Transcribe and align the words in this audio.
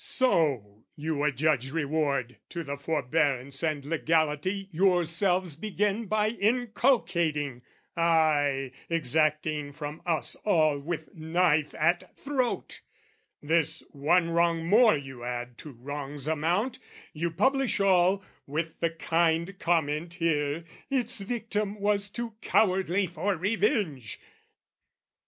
So 0.03 0.83
you 0.95 1.21
adjudge 1.23 1.69
reward 1.71 2.37
"To 2.49 2.63
the 2.63 2.75
forbearance 2.75 3.61
and 3.61 3.85
legality 3.85 4.67
"Yourselves 4.71 5.55
begin 5.55 6.07
by 6.07 6.29
inculcating 6.29 7.61
ay, 7.95 8.71
"Exacting 8.89 9.71
from 9.73 10.01
us 10.03 10.35
all 10.37 10.79
with 10.79 11.13
knife 11.13 11.75
at 11.75 12.17
throat! 12.17 12.81
"This 13.43 13.81
one 13.91 14.31
wrong 14.31 14.65
more 14.65 14.97
you 14.97 15.23
add 15.23 15.59
to 15.59 15.71
wrong's 15.73 16.27
amount, 16.27 16.79
"You 17.13 17.29
publish 17.29 17.79
all, 17.79 18.23
with 18.47 18.79
the 18.79 18.89
kind 18.89 19.59
comment 19.59 20.15
here, 20.15 20.63
"'Its 20.89 21.21
victim 21.21 21.79
was 21.79 22.09
too 22.09 22.33
cowardly 22.41 23.05
for 23.05 23.35
revenge."' 23.37 24.19